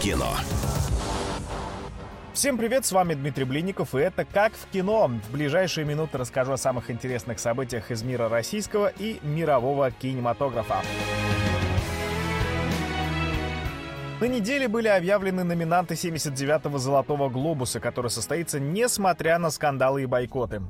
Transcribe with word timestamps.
кино». 0.00 0.28
Всем 2.32 2.56
привет, 2.56 2.86
с 2.86 2.92
вами 2.92 3.14
Дмитрий 3.14 3.44
Блинников, 3.44 3.94
и 3.94 3.98
это 3.98 4.24
«Как 4.24 4.54
в 4.54 4.66
кино». 4.72 5.08
В 5.08 5.32
ближайшие 5.32 5.84
минуты 5.84 6.16
расскажу 6.16 6.52
о 6.52 6.56
самых 6.56 6.90
интересных 6.90 7.38
событиях 7.38 7.90
из 7.90 8.02
мира 8.02 8.28
российского 8.30 8.86
и 8.86 9.18
мирового 9.22 9.90
кинематографа. 9.90 10.82
На 14.20 14.24
неделе 14.24 14.68
были 14.68 14.88
объявлены 14.88 15.44
номинанты 15.44 15.94
79-го 15.94 16.78
«Золотого 16.78 17.28
глобуса», 17.28 17.80
который 17.80 18.10
состоится 18.10 18.58
несмотря 18.58 19.38
на 19.38 19.50
скандалы 19.50 20.04
и 20.04 20.06
бойкоты. 20.06 20.62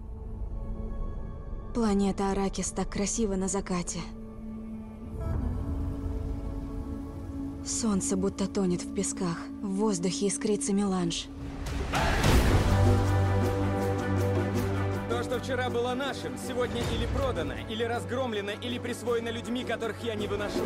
Планета 1.74 2.32
Аракис 2.32 2.72
так 2.72 2.90
красиво 2.90 3.36
на 3.36 3.46
закате. 3.46 4.00
Солнце 7.64 8.16
будто 8.16 8.46
тонет 8.46 8.82
в 8.82 8.94
песках. 8.94 9.38
В 9.62 9.68
воздухе 9.74 10.28
искрится 10.28 10.72
меланж. 10.72 11.26
То, 15.08 15.22
что 15.22 15.38
вчера 15.38 15.68
было 15.68 15.94
нашим, 15.94 16.36
сегодня 16.38 16.80
или 16.80 17.06
продано, 17.14 17.54
или 17.68 17.84
разгромлено, 17.84 18.52
или 18.62 18.78
присвоено 18.78 19.28
людьми, 19.28 19.64
которых 19.64 20.02
я 20.02 20.14
не 20.14 20.26
выношу. 20.26 20.64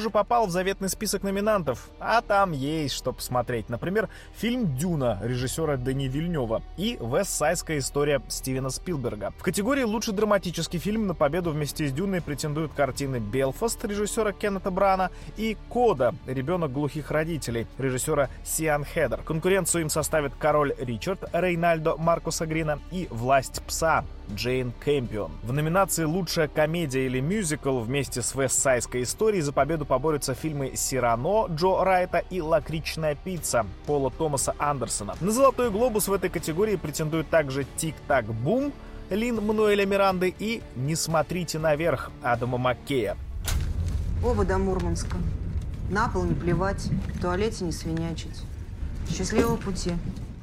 Кто 0.00 0.04
же 0.04 0.10
попал 0.10 0.46
в 0.46 0.50
заветный 0.50 0.88
список 0.88 1.24
номинантов? 1.24 1.90
А 1.98 2.22
там 2.22 2.52
есть 2.52 2.94
что 2.94 3.12
посмотреть. 3.12 3.68
Например, 3.68 4.08
фильм 4.32 4.74
«Дюна» 4.74 5.18
режиссера 5.22 5.76
Дани 5.76 6.08
Вильнева 6.08 6.62
и 6.78 6.96
«Вестсайская 6.98 7.80
история» 7.80 8.22
Стивена 8.28 8.70
Спилберга. 8.70 9.34
В 9.36 9.42
категории 9.42 9.82
«Лучший 9.82 10.14
драматический 10.14 10.78
фильм» 10.78 11.06
на 11.06 11.14
победу 11.14 11.50
вместе 11.50 11.86
с 11.86 11.92
«Дюной» 11.92 12.22
претендуют 12.22 12.72
картины 12.72 13.16
«Белфаст» 13.18 13.84
режиссера 13.84 14.32
Кеннета 14.32 14.70
Брана 14.70 15.10
и 15.36 15.58
«Кода. 15.68 16.14
Ребенок 16.26 16.72
глухих 16.72 17.10
родителей» 17.10 17.66
режиссера 17.76 18.30
Сиан 18.42 18.86
Хедер. 18.86 19.20
Конкуренцию 19.20 19.82
им 19.82 19.90
составят 19.90 20.32
«Король 20.38 20.74
Ричард» 20.78 21.28
Рейнальдо 21.34 21.98
Маркуса 21.98 22.46
Грина 22.46 22.78
и 22.90 23.06
«Власть 23.10 23.60
пса» 23.66 24.06
Джейн 24.34 24.72
Кэмпион. 24.84 25.30
В 25.42 25.52
номинации 25.52 26.04
«Лучшая 26.04 26.48
комедия 26.48 27.06
или 27.06 27.20
мюзикл» 27.20 27.78
вместе 27.80 28.22
с 28.22 28.34
«Вестсайской 28.34 29.02
историей» 29.02 29.42
за 29.42 29.52
победу 29.52 29.84
поборются 29.84 30.34
фильмы 30.34 30.72
«Сирано» 30.74 31.46
Джо 31.48 31.84
Райта 31.84 32.18
и 32.30 32.40
«Лакричная 32.40 33.14
пицца» 33.14 33.66
Пола 33.86 34.10
Томаса 34.10 34.54
Андерсона. 34.58 35.14
На 35.20 35.30
«Золотой 35.30 35.70
глобус» 35.70 36.08
в 36.08 36.12
этой 36.12 36.30
категории 36.30 36.76
претендуют 36.76 37.28
также 37.28 37.66
«Тик-так 37.76 38.26
бум» 38.26 38.72
Лин 39.10 39.44
Мануэля 39.44 39.86
Миранды 39.86 40.34
и 40.38 40.62
«Не 40.76 40.94
смотрите 40.94 41.58
наверх» 41.58 42.10
Адама 42.22 42.58
Маккея. 42.58 43.16
Оба 44.24 44.44
до 44.44 44.58
Мурманска. 44.58 45.16
На 45.90 46.08
пол 46.08 46.22
не 46.24 46.34
плевать, 46.34 46.88
в 47.14 47.20
туалете 47.20 47.64
не 47.64 47.72
свинячить. 47.72 48.42
Счастливого 49.10 49.56
пути. 49.56 49.92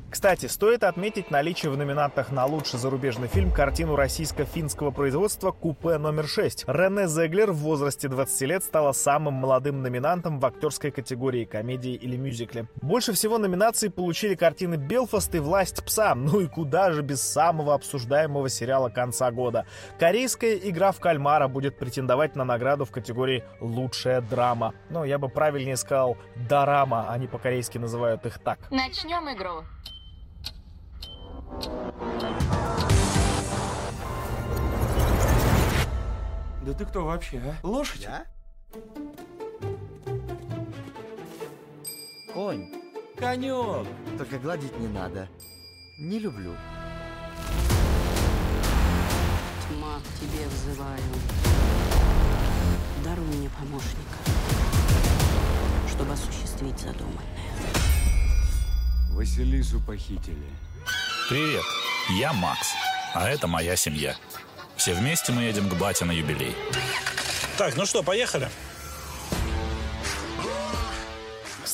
Кстати, 0.10 0.46
стоит 0.46 0.84
отметить 0.84 1.32
наличие 1.32 1.70
в 1.70 1.78
номинантах 1.78 2.32
на 2.32 2.46
лучший 2.46 2.80
зарубежный 2.80 3.28
фильм 3.28 3.52
картину 3.52 3.98
российско-финского 3.98 4.92
производства 4.92 5.52
«Купе 5.52 5.98
номер 5.98 6.26
6». 6.26 6.64
Рене 6.66 7.08
Зеглер 7.10 7.52
в 7.52 7.58
возрасте 7.58 8.08
20 8.08 8.42
лет 8.44 8.64
стала 8.64 8.94
самым 8.94 9.34
молодым 9.34 9.82
номинантом 9.82 10.40
в 10.40 10.46
актерской 10.46 10.92
категории 10.92 11.44
комедии 11.44 11.94
или 11.94 12.16
мюзикле. 12.16 12.68
Больше 12.82 13.12
всего 13.12 13.38
номинаций 13.38 13.90
получили 13.90 14.36
картины 14.36 14.76
«Белфаст» 14.76 15.36
и 15.36 15.40
«Власть 15.40 15.84
пса». 15.84 16.16
Ну 16.16 16.40
и 16.40 16.48
куда 16.48 16.94
же 16.94 17.02
без 17.02 17.22
самого 17.22 17.74
обсуждаемого 17.74 18.48
сериала 18.48 18.88
конца 18.88 19.30
года. 19.32 19.66
Корейская 20.00 20.56
игра 20.56 20.94
в 20.94 21.02
кальмара 21.02 21.50
будет 21.50 21.78
претендовать 21.78 22.36
на 22.38 22.46
награду 22.46 22.86
в 22.86 22.92
категории 22.92 23.44
«Лучшая 23.60 24.22
драма». 24.22 24.74
Но 24.90 25.04
я 25.04 25.20
бы 25.20 25.28
правильнее 25.28 25.76
сказал 25.76 26.18
«Дорама», 26.50 27.12
они 27.12 27.28
по-корейски 27.28 27.78
называют 27.78 28.26
их 28.26 28.40
так. 28.40 28.60
Начнем 28.72 29.30
игру. 29.36 29.64
Да 36.62 36.74
ты 36.74 36.86
кто 36.86 37.06
вообще, 37.06 37.38
а? 37.38 37.56
Лошадь? 37.66 38.02
Я? 38.02 38.26
Конь. 42.34 42.74
Конек. 43.18 43.88
Только 44.18 44.38
гладить 44.38 44.78
не 44.78 44.88
надо. 44.88 45.28
Не 45.98 46.20
люблю. 46.20 46.54
Тьма, 49.68 50.00
к 50.00 50.20
тебе 50.20 50.46
взываю. 50.48 51.00
Даруй 53.04 53.26
мне 53.26 53.50
помощника, 53.50 54.18
чтобы 55.90 56.14
осуществить 56.14 56.78
задуманное. 56.80 57.24
Василису 59.12 59.80
похитили. 59.80 60.52
Привет, 61.30 61.66
я 62.12 62.32
Макс, 62.32 62.70
а 63.14 63.30
это 63.30 63.48
моя 63.48 63.76
семья. 63.76 64.16
Все 64.78 64.94
вместе 64.94 65.34
мы 65.34 65.42
едем 65.42 65.68
к 65.68 65.74
бате 65.74 66.06
на 66.06 66.14
юбилей. 66.14 66.56
Так, 67.58 67.76
ну 67.76 67.86
что, 67.86 68.02
поехали? 68.02 68.48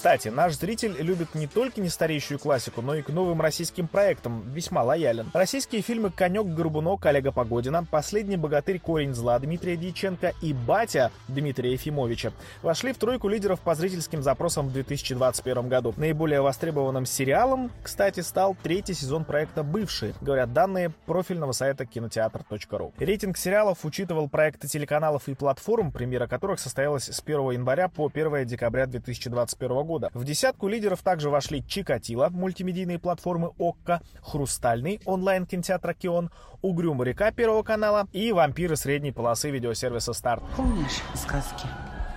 Кстати, 0.04 0.28
наш 0.28 0.56
зритель 0.56 0.98
любит 1.00 1.34
не 1.34 1.48
только 1.48 1.80
нестареющую 1.80 2.38
классику, 2.38 2.82
но 2.82 2.94
и 2.94 3.02
к 3.02 3.08
новым 3.08 3.40
российским 3.40 3.88
проектам 3.88 4.44
весьма 4.52 4.84
лоялен. 4.84 5.32
Российские 5.34 5.82
фильмы 5.82 6.12
«Конек 6.12 6.46
Горбунок» 6.46 7.06
Олега 7.06 7.32
Погодина, 7.32 7.86
«Последний 7.90 8.36
богатырь. 8.36 8.80
Корень 8.80 9.14
зла» 9.14 9.40
Дмитрия 9.40 9.78
Дьяченко 9.78 10.34
и 10.42 10.52
«Батя» 10.52 11.10
Дмитрия 11.30 11.72
Ефимовича 11.72 12.34
вошли 12.62 12.92
в 12.92 12.98
тройку 12.98 13.30
лидеров 13.30 13.62
по 13.62 13.76
зрительским 13.76 14.22
запросам 14.22 14.68
в 14.68 14.74
2021 14.74 15.70
году. 15.70 15.94
Наиболее 15.96 16.42
востребованным 16.42 17.06
сериалом, 17.06 17.72
кстати, 17.82 18.20
стал 18.20 18.58
третий 18.62 18.96
сезон 18.96 19.24
проекта 19.24 19.64
«Бывшие», 19.64 20.16
говорят 20.20 20.52
данные 20.52 20.92
профильного 21.06 21.54
сайта 21.54 21.86
кинотеатр.ру. 21.86 22.92
Рейтинг 22.98 23.38
сериалов 23.38 23.86
учитывал 23.86 24.28
проекты 24.28 24.68
телеканалов 24.68 25.30
и 25.30 25.34
платформ, 25.34 25.94
премьера 25.94 26.28
которых 26.28 26.60
состоялась 26.60 27.06
с 27.06 27.24
1 27.26 27.52
января 27.52 27.88
по 27.88 28.12
1 28.14 28.46
декабря 28.46 28.86
2021 28.86 29.84
года 29.84 29.93
года. 29.94 30.10
В 30.16 30.24
десятку 30.24 30.68
лидеров 30.68 31.04
также 31.04 31.30
вошли 31.30 31.64
Чикатило, 31.68 32.30
мультимедийные 32.30 32.98
платформы 32.98 33.52
ОККО, 33.60 34.02
Хрустальный, 34.24 35.00
онлайн-кинотеатр 35.06 35.92
Океон, 35.92 36.32
Угрюм 36.64 37.04
река 37.04 37.32
Первого 37.32 37.62
канала 37.62 38.08
и 38.12 38.32
Вампиры 38.32 38.76
средней 38.76 39.12
полосы 39.12 39.52
видеосервиса 39.52 40.14
Старт. 40.14 40.42
Помнишь 40.58 41.04
сказки, 41.14 41.68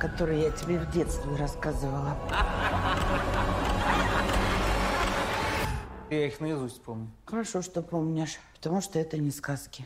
которые 0.01 0.45
я 0.45 0.51
тебе 0.53 0.79
в 0.79 0.91
детстве 0.91 1.37
рассказывала? 1.37 2.17
Я 6.09 6.27
их 6.29 6.41
наизусть 6.41 6.81
помню. 6.83 7.11
Хорошо, 7.27 7.61
что 7.61 7.83
помнишь, 7.83 8.39
потому 8.55 8.81
что 8.81 9.01
это 9.01 9.19
не 9.19 9.33
сказки. 9.33 9.85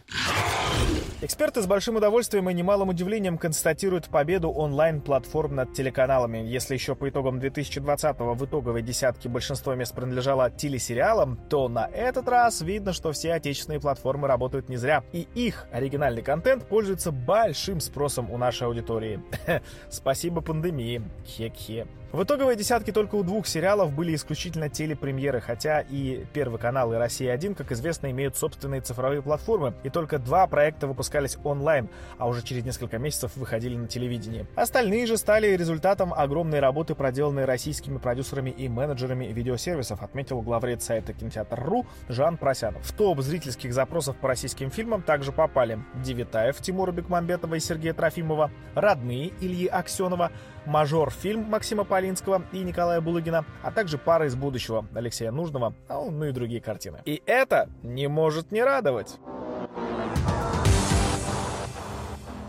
Эксперты 1.23 1.63
с 1.63 1.67
большим 1.67 1.97
удовольствием 1.97 2.49
и 2.51 2.55
немалым 2.55 2.91
удивлением 2.91 3.39
констатируют 3.39 4.09
победу 4.09 4.51
онлайн-платформ 4.51 5.55
над 5.55 5.73
телеканалами. 5.73 6.39
Если 6.39 6.75
еще 6.75 6.95
по 6.95 7.09
итогам 7.09 7.39
2020-го 7.39 8.35
в 8.35 8.45
итоговой 8.45 8.83
десятке 8.83 9.31
большинство 9.31 9.75
мест 9.75 9.95
принадлежало 9.95 10.51
телесериалам, 10.51 11.39
то 11.49 11.69
на 11.69 11.87
этот 11.87 12.29
раз 12.29 12.61
видно, 12.61 12.93
что 12.93 13.13
все 13.13 13.33
отечественные 13.33 13.81
платформы 13.81 14.29
работают 14.29 14.69
не 14.69 14.77
зря. 14.77 15.03
И 15.13 15.27
их 15.35 15.67
оригинальный 15.73 16.23
контент 16.23 16.67
пользуется 16.67 17.11
большим 17.11 17.81
спросом 17.81 18.31
у 18.31 18.37
нашей 18.37 18.67
аудитории. 18.67 19.23
Спасибо 19.91 20.43
пандемии. 20.43 21.03
Хе-хе. 21.27 21.87
В 22.13 22.25
итоговой 22.25 22.57
десятке 22.57 22.91
только 22.91 23.15
у 23.15 23.23
двух 23.23 23.47
сериалов 23.47 23.93
были 23.93 24.17
исключительно 24.17 24.69
телепремьеры, 24.69 25.41
хотя 25.41 25.81
и 25.81 26.25
Первый 26.33 26.59
канал 26.59 26.93
и 26.93 26.97
Россия-1, 27.31 27.55
как 27.55 27.73
известно, 27.73 28.11
имеют 28.11 28.37
собственные 28.37 28.81
цифровые 28.81 29.23
платформы, 29.23 29.75
и 29.83 29.91
только 29.91 30.19
два 30.19 30.47
проекта 30.47 30.87
выпускались 30.87 31.39
онлайн, 31.45 31.89
а 32.19 32.29
уже 32.29 32.43
через 32.43 32.65
несколько 32.65 32.99
месяцев 32.99 33.37
выходили 33.37 33.77
на 33.77 33.87
телевидении. 33.87 34.47
Остальные 34.57 35.07
же 35.07 35.17
стали 35.17 35.57
результатом 35.57 36.13
огромной 36.13 36.61
работы, 36.61 36.95
проделанной 36.95 37.45
российскими 37.45 37.99
продюсерами 37.99 38.51
и 38.51 38.69
менеджерами 38.69 39.27
видеосервисов, 39.27 40.03
отметил 40.03 40.41
главред 40.41 40.83
сайта 40.83 41.13
кинотеатр.ру 41.13 41.87
Жан 42.09 42.37
Просянов. 42.37 42.83
В 42.85 42.93
топ 42.93 43.21
зрительских 43.21 43.73
запросов 43.73 44.17
по 44.17 44.29
российским 44.29 44.71
фильмам 44.71 45.03
также 45.03 45.33
попали 45.33 45.79
Девитаев 46.03 46.61
Тимура 46.61 46.93
Бекмамбетова 46.93 47.55
и 47.55 47.61
Сергея 47.61 47.95
Трофимова, 47.95 48.51
Родные 48.75 49.33
Ильи 49.41 49.67
Аксенова, 49.67 50.31
Мажор 50.71 51.11
фильм 51.11 51.47
Максима 51.51 51.83
Полинского 51.83 52.45
и 52.53 52.59
Николая 52.61 53.01
Булыгина, 53.01 53.45
а 53.65 53.73
также 53.73 53.99
пара 53.99 54.27
из 54.27 54.37
будущего 54.37 54.87
Алексея 54.95 55.33
Нужного, 55.33 55.75
ну 55.89 56.25
и 56.27 56.31
другие 56.31 56.61
картины. 56.61 57.01
И 57.07 57.21
это 57.27 57.69
не 57.83 58.07
может 58.07 58.53
не 58.53 58.63
радовать. 58.63 59.19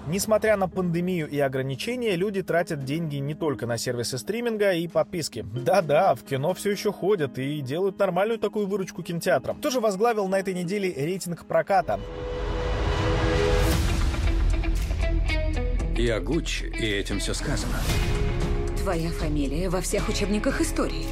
Несмотря 0.05 0.55
на 0.55 0.69
пандемию 0.69 1.27
и 1.27 1.39
ограничения, 1.39 2.15
люди 2.15 2.43
тратят 2.43 2.83
деньги 2.83 3.15
не 3.15 3.33
только 3.33 3.65
на 3.65 3.79
сервисы 3.79 4.19
стриминга 4.19 4.73
и 4.73 4.87
подписки. 4.87 5.43
Да-да, 5.53 6.13
в 6.13 6.23
кино 6.23 6.53
все 6.53 6.69
еще 6.69 6.91
ходят 6.91 7.39
и 7.39 7.59
делают 7.61 7.97
нормальную 7.97 8.37
такую 8.37 8.67
выручку 8.67 9.01
кинотеатрам. 9.01 9.57
Кто 9.57 9.71
же 9.71 9.79
возглавил 9.79 10.27
на 10.27 10.37
этой 10.37 10.53
неделе 10.53 10.93
рейтинг 10.93 11.45
проката? 11.45 11.99
Я 16.01 16.19
Гуччи, 16.19 16.63
и 16.63 16.83
этим 16.83 17.19
все 17.19 17.35
сказано. 17.35 17.79
Твоя 18.81 19.11
фамилия 19.11 19.69
во 19.69 19.81
всех 19.81 20.09
учебниках 20.09 20.59
истории. 20.59 21.05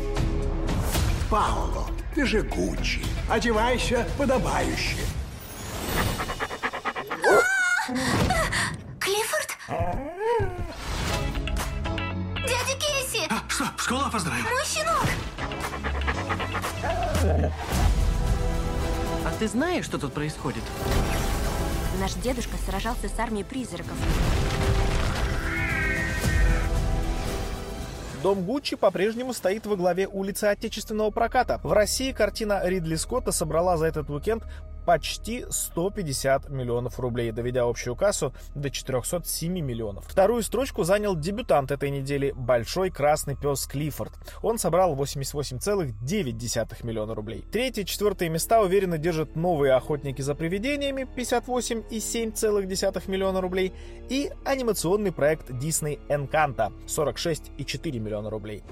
Пауло, 1.29 1.85
ты 2.15 2.25
же 2.25 2.41
Гуччи. 2.41 3.01
Одевайся 3.29 4.07
подобающе. 4.17 4.97
Клиффорд? 8.99 9.57
Дядя 12.37 12.79
Кейси! 12.79 13.27
А, 13.29 13.43
что, 13.47 13.65
в 13.77 13.81
школу 13.83 14.01
опоздаем? 14.05 14.43
Мой 14.43 14.65
щенок! 14.65 15.05
А 19.23 19.31
ты 19.37 19.47
знаешь, 19.47 19.85
что 19.85 19.99
тут 19.99 20.13
происходит? 20.13 20.63
Наш 21.99 22.13
дедушка 22.13 22.57
сражался 22.65 23.07
с 23.07 23.19
армией 23.19 23.43
призраков. 23.43 23.97
Дом 28.21 28.43
Гуччи 28.43 28.75
по-прежнему 28.75 29.33
стоит 29.33 29.65
во 29.65 29.77
главе 29.77 30.07
улицы 30.07 30.45
отечественного 30.45 31.09
проката. 31.09 31.59
В 31.63 31.71
России 31.71 32.11
картина 32.11 32.61
Ридли 32.63 32.95
Скотта 32.95 33.31
собрала 33.31 33.77
за 33.77 33.85
этот 33.85 34.09
уикенд 34.09 34.43
почти 34.89 35.45
150 35.47 36.49
миллионов 36.49 36.99
рублей, 36.99 37.31
доведя 37.31 37.61
общую 37.61 37.95
кассу 37.95 38.33
до 38.55 38.71
407 38.71 39.59
миллионов. 39.59 40.03
Вторую 40.07 40.41
строчку 40.41 40.83
занял 40.83 41.15
дебютант 41.15 41.69
этой 41.69 41.91
недели 41.91 42.33
«Большой 42.35 42.89
красный 42.89 43.35
пес 43.35 43.67
Клиффорд». 43.67 44.13
Он 44.41 44.57
собрал 44.57 44.95
88,9 44.95 46.83
миллиона 46.83 47.13
рублей. 47.13 47.45
Третье 47.51 47.83
и 47.83 47.85
четвертое 47.85 48.29
места 48.29 48.63
уверенно 48.63 48.97
держат 48.97 49.35
новые 49.35 49.73
«Охотники 49.73 50.23
за 50.23 50.33
привидениями» 50.33 51.03
58,7 51.15 53.11
миллиона 53.11 53.41
рублей 53.41 53.71
и 54.09 54.31
анимационный 54.43 55.11
проект 55.11 55.51
Disney 55.51 55.99
Encanto 56.07 56.73
46,4 56.87 57.99
миллиона 57.99 58.31
рублей. 58.31 58.63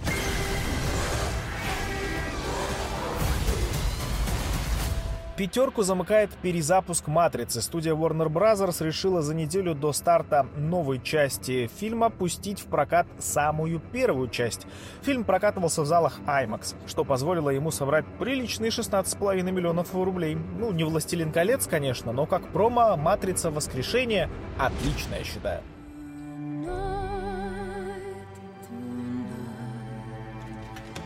Пятерку 5.37 5.83
замыкает 5.83 6.31
перезапуск 6.41 7.05
«Матрицы». 7.05 7.61
Студия 7.61 7.93
Warner 7.93 8.27
Bros. 8.27 8.83
решила 8.83 9.21
за 9.21 9.35
неделю 9.35 9.75
до 9.75 9.93
старта 9.93 10.47
новой 10.55 10.99
части 10.99 11.69
фильма 11.77 12.09
пустить 12.09 12.59
в 12.59 12.65
прокат 12.65 13.05
самую 13.19 13.79
первую 13.79 14.29
часть. 14.29 14.65
Фильм 15.03 15.23
прокатывался 15.23 15.83
в 15.83 15.85
залах 15.85 16.19
IMAX, 16.25 16.75
что 16.87 17.05
позволило 17.05 17.51
ему 17.51 17.69
собрать 17.69 18.05
приличные 18.17 18.71
16,5 18.71 19.43
миллионов 19.43 19.93
рублей. 19.93 20.33
Ну, 20.33 20.71
не 20.71 20.83
«Властелин 20.83 21.31
колец», 21.31 21.67
конечно, 21.67 22.11
но 22.11 22.25
как 22.25 22.51
промо 22.51 22.97
«Матрица. 22.97 23.51
Воскрешение» 23.51 24.31
отлично, 24.57 25.13
я 25.19 25.23
считаю. 25.23 25.61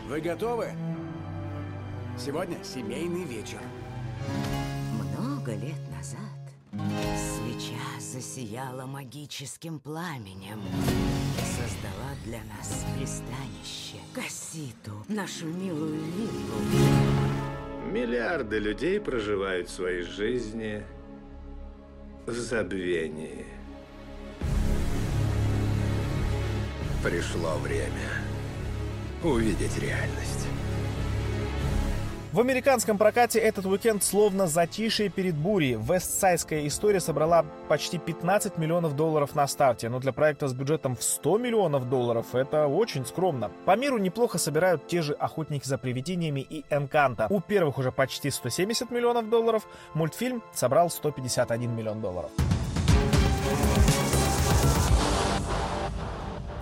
Вы 0.08 0.20
готовы? 0.22 0.68
Сегодня 2.16 2.56
семейный 2.64 3.24
вечер. 3.24 3.58
Много 4.92 5.54
лет 5.54 5.80
назад 5.90 6.18
свеча 6.72 8.00
засияла 8.00 8.86
магическим 8.86 9.78
пламенем 9.78 10.60
создала 11.52 12.14
для 12.24 12.40
нас 12.44 12.84
пристанище, 12.96 13.98
Касситу, 14.14 15.04
нашу 15.08 15.46
милую 15.46 16.00
виллу. 16.00 16.60
Миллиарды 17.90 18.58
людей 18.58 19.00
проживают 19.00 19.68
свои 19.68 20.02
жизни 20.02 20.82
в 22.26 22.32
забвении. 22.32 23.44
Пришло 27.02 27.58
время 27.58 28.22
увидеть 29.22 29.78
реальность. 29.78 30.46
В 32.32 32.40
американском 32.40 32.96
прокате 32.96 33.38
этот 33.40 33.66
уикенд 33.66 34.02
словно 34.02 34.46
затишье 34.46 35.10
перед 35.10 35.34
бурей. 35.34 35.74
Вестсайдская 35.74 36.66
история 36.66 36.98
собрала 36.98 37.44
почти 37.68 37.98
15 37.98 38.56
миллионов 38.56 38.96
долларов 38.96 39.34
на 39.34 39.46
старте, 39.46 39.90
но 39.90 39.98
для 39.98 40.14
проекта 40.14 40.48
с 40.48 40.54
бюджетом 40.54 40.96
в 40.96 41.02
100 41.02 41.36
миллионов 41.36 41.90
долларов 41.90 42.34
это 42.34 42.68
очень 42.68 43.04
скромно. 43.04 43.50
По 43.66 43.76
миру 43.76 43.98
неплохо 43.98 44.38
собирают 44.38 44.86
те 44.86 45.02
же 45.02 45.12
«Охотники 45.12 45.68
за 45.68 45.76
привидениями» 45.76 46.40
и 46.40 46.64
«Энканто». 46.70 47.26
У 47.28 47.42
первых 47.42 47.76
уже 47.76 47.92
почти 47.92 48.30
170 48.30 48.90
миллионов 48.90 49.28
долларов, 49.28 49.68
мультфильм 49.92 50.42
собрал 50.54 50.88
151 50.88 51.76
миллион 51.76 52.00
долларов. 52.00 52.30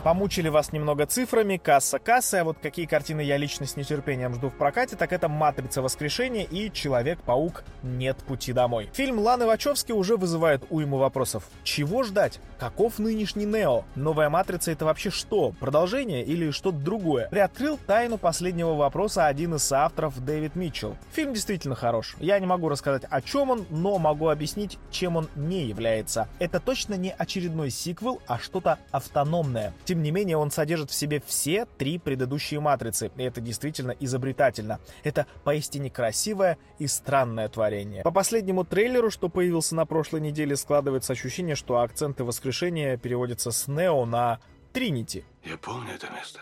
Помучили 0.02 0.48
вас 0.48 0.72
немного 0.72 1.04
цифрами, 1.04 1.58
касса 1.58 1.98
кассы, 1.98 2.36
а 2.36 2.44
вот 2.44 2.56
какие 2.62 2.86
картины 2.86 3.20
я 3.20 3.36
лично 3.36 3.66
с 3.66 3.76
нетерпением 3.76 4.34
жду 4.34 4.48
в 4.48 4.54
прокате, 4.54 4.96
так 4.96 5.12
это 5.12 5.28
«Матрица 5.28 5.82
воскрешения» 5.82 6.44
и 6.44 6.72
«Человек-паук. 6.72 7.64
Нет 7.82 8.16
пути 8.26 8.54
домой». 8.54 8.88
Фильм 8.94 9.18
Ланы 9.18 9.44
Вачовски 9.44 9.92
уже 9.92 10.16
вызывает 10.16 10.64
уйму 10.70 10.96
вопросов. 10.96 11.44
Чего 11.64 12.02
ждать? 12.02 12.40
Каков 12.58 12.98
нынешний 12.98 13.44
Нео? 13.44 13.84
Новая 13.94 14.30
«Матрица»— 14.30 14.70
это 14.72 14.86
вообще 14.86 15.10
что? 15.10 15.52
Продолжение 15.60 16.24
или 16.24 16.50
что-то 16.50 16.78
другое? 16.78 17.28
Приоткрыл 17.28 17.78
тайну 17.86 18.16
последнего 18.16 18.74
вопроса 18.74 19.26
один 19.26 19.56
из 19.56 19.70
авторов 19.70 20.18
Дэвид 20.24 20.56
Митчелл. 20.56 20.96
Фильм 21.12 21.34
действительно 21.34 21.74
хорош. 21.74 22.16
Я 22.20 22.38
не 22.38 22.46
могу 22.46 22.70
рассказать, 22.70 23.02
о 23.10 23.20
чем 23.20 23.50
он, 23.50 23.66
но 23.68 23.98
могу 23.98 24.28
объяснить, 24.28 24.78
чем 24.90 25.16
он 25.16 25.28
не 25.36 25.64
является. 25.64 26.26
Это 26.38 26.58
точно 26.58 26.94
не 26.94 27.12
очередной 27.12 27.68
сиквел, 27.68 28.22
а 28.26 28.38
что-то 28.38 28.78
автономное. 28.92 29.74
Тем 29.90 30.04
не 30.04 30.12
менее, 30.12 30.36
он 30.36 30.52
содержит 30.52 30.90
в 30.90 30.94
себе 30.94 31.20
все 31.26 31.66
три 31.66 31.98
предыдущие 31.98 32.60
матрицы, 32.60 33.10
и 33.16 33.22
это 33.24 33.40
действительно 33.40 33.90
изобретательно. 33.98 34.78
Это 35.02 35.26
поистине 35.42 35.90
красивое 35.90 36.58
и 36.78 36.86
странное 36.86 37.48
творение. 37.48 38.04
По 38.04 38.12
последнему 38.12 38.62
трейлеру, 38.62 39.10
что 39.10 39.28
появился 39.28 39.74
на 39.74 39.86
прошлой 39.86 40.20
неделе, 40.20 40.54
складывается 40.54 41.12
ощущение, 41.12 41.56
что 41.56 41.80
акценты 41.80 42.22
воскрешения 42.22 42.98
переводятся 42.98 43.50
с 43.50 43.66
Нео 43.66 44.04
на 44.04 44.38
Тринити. 44.72 45.24
Я 45.42 45.56
помню 45.58 45.92
это 45.96 46.08
место. 46.12 46.38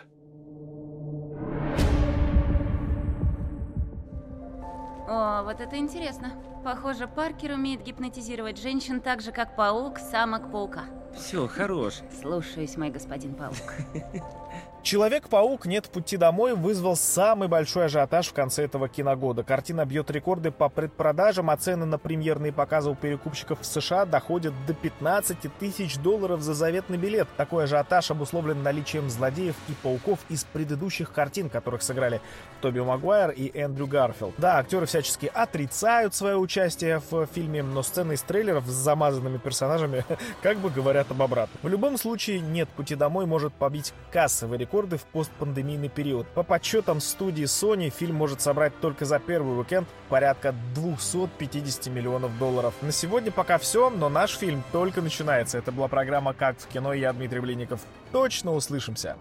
О, 5.08 5.42
вот 5.44 5.58
это 5.58 5.78
интересно. 5.78 6.32
Похоже, 6.62 7.08
Паркер 7.08 7.52
умеет 7.52 7.82
гипнотизировать 7.82 8.60
женщин 8.60 9.00
так 9.00 9.22
же, 9.22 9.32
как 9.32 9.56
паук 9.56 9.98
самок 9.98 10.52
паука. 10.52 10.97
Все, 11.16 11.46
хорош. 11.48 12.00
Слушаюсь, 12.20 12.76
мой 12.76 12.90
господин 12.90 13.34
паук. 13.34 13.74
Человек-паук 14.82 15.66
«Нет 15.66 15.86
пути 15.90 16.16
домой» 16.16 16.54
вызвал 16.54 16.96
самый 16.96 17.46
большой 17.46 17.86
ажиотаж 17.86 18.28
в 18.28 18.32
конце 18.32 18.64
этого 18.64 18.88
киногода. 18.88 19.42
Картина 19.42 19.84
бьет 19.84 20.10
рекорды 20.10 20.50
по 20.50 20.70
предпродажам, 20.70 21.50
а 21.50 21.56
цены 21.58 21.84
на 21.84 21.98
премьерные 21.98 22.52
показы 22.52 22.88
у 22.88 22.94
перекупщиков 22.94 23.60
в 23.60 23.66
США 23.66 24.06
доходят 24.06 24.54
до 24.66 24.72
15 24.72 25.36
тысяч 25.58 25.98
долларов 25.98 26.40
за 26.40 26.54
заветный 26.54 26.96
билет. 26.96 27.28
Такой 27.36 27.64
ажиотаж 27.64 28.10
обусловлен 28.10 28.62
наличием 28.62 29.10
злодеев 29.10 29.56
и 29.68 29.72
пауков 29.82 30.20
из 30.30 30.44
предыдущих 30.44 31.12
картин, 31.12 31.50
которых 31.50 31.82
сыграли 31.82 32.22
Тоби 32.62 32.80
Магуайр 32.80 33.30
и 33.30 33.50
Эндрю 33.58 33.86
Гарфилд. 33.86 34.34
Да, 34.38 34.58
актеры 34.58 34.86
всячески 34.86 35.30
отрицают 35.32 36.14
свое 36.14 36.36
участие 36.36 37.02
в 37.10 37.26
фильме, 37.26 37.62
но 37.62 37.82
сцены 37.82 38.14
из 38.14 38.22
трейлеров 38.22 38.66
с 38.66 38.72
замазанными 38.72 39.38
персонажами 39.38 40.04
как 40.42 40.58
бы 40.58 40.70
говорят 40.70 40.97
об 41.10 41.22
обратном. 41.22 41.58
В 41.62 41.68
любом 41.68 41.98
случае, 41.98 42.40
«Нет 42.40 42.68
пути 42.70 42.94
домой» 42.94 43.26
может 43.26 43.52
побить 43.52 43.92
кассовый 44.10 44.58
рекорд 44.58 44.68
рекорды 44.68 44.96
в 44.98 45.04
постпандемийный 45.04 45.88
период. 45.88 46.26
По 46.28 46.42
подсчетам 46.42 47.00
студии 47.00 47.44
Sony, 47.44 47.90
фильм 47.90 48.16
может 48.16 48.40
собрать 48.40 48.78
только 48.80 49.04
за 49.04 49.18
первый 49.18 49.58
уикенд 49.58 49.88
порядка 50.08 50.54
250 50.74 51.86
миллионов 51.86 52.36
долларов. 52.38 52.74
На 52.82 52.92
сегодня 52.92 53.32
пока 53.32 53.58
все, 53.58 53.90
но 53.90 54.08
наш 54.08 54.36
фильм 54.36 54.62
только 54.72 55.02
начинается. 55.02 55.58
Это 55.58 55.72
была 55.72 55.88
программа 55.88 56.32
«Как 56.32 56.58
в 56.58 56.66
кино» 56.66 56.92
я 56.92 57.12
Дмитрий 57.12 57.40
Блинников. 57.40 57.80
Точно 58.12 58.52
услышимся. 58.52 59.16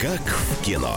Как 0.00 0.20
в 0.20 0.64
кино. 0.64 0.96